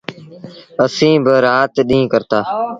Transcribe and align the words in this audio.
اسيٚݩ 0.83 1.23
با 1.25 1.33
رآت 1.45 1.73
ڏيٚݩهݩ 1.87 2.11
ڪرتآ۔۔ 2.13 2.39